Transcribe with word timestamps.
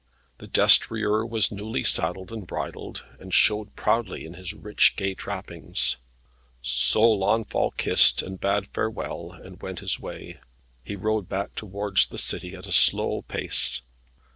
The 0.39 0.47
destrier 0.47 1.23
was 1.23 1.51
newly 1.51 1.83
saddled 1.83 2.31
and 2.31 2.47
bridled, 2.47 3.03
and 3.19 3.31
showed 3.31 3.75
proudly 3.75 4.25
in 4.25 4.33
his 4.33 4.51
rich 4.51 4.95
gay 4.95 5.13
trappings. 5.13 5.97
So 6.63 7.03
Launfal 7.03 7.69
kissed, 7.77 8.23
and 8.23 8.39
bade 8.41 8.67
farewell, 8.69 9.31
and 9.31 9.61
went 9.61 9.77
his 9.77 9.99
way. 9.99 10.39
He 10.83 10.95
rode 10.95 11.29
back 11.29 11.53
towards 11.53 12.07
the 12.07 12.17
city 12.17 12.55
at 12.55 12.65
a 12.65 12.71
slow 12.71 13.21
pace. 13.21 13.83